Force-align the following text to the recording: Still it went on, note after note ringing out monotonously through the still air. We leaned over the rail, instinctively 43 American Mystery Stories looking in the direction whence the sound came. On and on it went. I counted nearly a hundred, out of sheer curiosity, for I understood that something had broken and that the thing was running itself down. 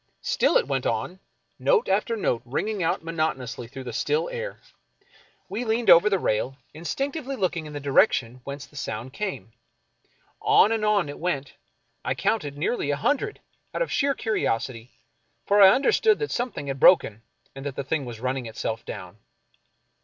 Still 0.23 0.57
it 0.57 0.67
went 0.67 0.87
on, 0.87 1.19
note 1.59 1.87
after 1.87 2.17
note 2.17 2.41
ringing 2.43 2.81
out 2.81 3.03
monotonously 3.03 3.67
through 3.67 3.83
the 3.83 3.93
still 3.93 4.27
air. 4.29 4.59
We 5.47 5.63
leaned 5.63 5.91
over 5.91 6.09
the 6.09 6.17
rail, 6.17 6.57
instinctively 6.73 7.35
43 7.35 7.67
American 7.67 7.73
Mystery 7.73 7.81
Stories 7.83 8.39
looking 8.41 8.41
in 8.41 8.41
the 8.41 8.41
direction 8.41 8.41
whence 8.43 8.65
the 8.65 8.75
sound 8.83 9.13
came. 9.13 9.53
On 10.41 10.71
and 10.71 10.83
on 10.83 11.07
it 11.07 11.19
went. 11.19 11.53
I 12.03 12.15
counted 12.15 12.57
nearly 12.57 12.89
a 12.89 12.95
hundred, 12.95 13.41
out 13.75 13.83
of 13.83 13.91
sheer 13.91 14.15
curiosity, 14.15 14.89
for 15.45 15.61
I 15.61 15.69
understood 15.69 16.17
that 16.17 16.31
something 16.31 16.65
had 16.65 16.79
broken 16.79 17.21
and 17.53 17.63
that 17.67 17.75
the 17.75 17.83
thing 17.83 18.03
was 18.03 18.19
running 18.19 18.47
itself 18.47 18.83
down. 18.83 19.19